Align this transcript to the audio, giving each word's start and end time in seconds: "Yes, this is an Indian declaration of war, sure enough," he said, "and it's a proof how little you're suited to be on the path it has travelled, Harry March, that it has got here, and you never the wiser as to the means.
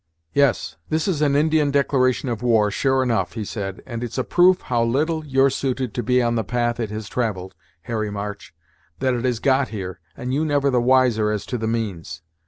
"Yes, 0.33 0.77
this 0.89 1.07
is 1.07 1.21
an 1.21 1.35
Indian 1.35 1.69
declaration 1.69 2.27
of 2.27 2.41
war, 2.41 2.71
sure 2.71 3.03
enough," 3.03 3.33
he 3.33 3.45
said, 3.45 3.83
"and 3.85 4.03
it's 4.03 4.17
a 4.17 4.23
proof 4.23 4.61
how 4.61 4.83
little 4.83 5.23
you're 5.23 5.51
suited 5.51 5.93
to 5.93 6.01
be 6.01 6.23
on 6.23 6.33
the 6.33 6.43
path 6.43 6.79
it 6.79 6.89
has 6.89 7.07
travelled, 7.07 7.53
Harry 7.81 8.09
March, 8.09 8.51
that 8.97 9.13
it 9.13 9.25
has 9.25 9.37
got 9.37 9.67
here, 9.67 9.99
and 10.17 10.33
you 10.33 10.43
never 10.43 10.71
the 10.71 10.81
wiser 10.81 11.29
as 11.29 11.45
to 11.45 11.55
the 11.59 11.67
means. 11.67 12.23